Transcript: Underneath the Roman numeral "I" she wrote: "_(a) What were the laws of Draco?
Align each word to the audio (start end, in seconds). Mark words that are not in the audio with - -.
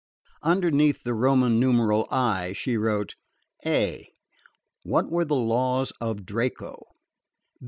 Underneath 0.41 1.03
the 1.03 1.13
Roman 1.13 1.59
numeral 1.59 2.07
"I" 2.09 2.53
she 2.53 2.75
wrote: 2.75 3.13
"_(a) 3.63 4.07
What 4.81 5.11
were 5.11 5.25
the 5.25 5.35
laws 5.35 5.93
of 6.01 6.25
Draco? 6.25 6.81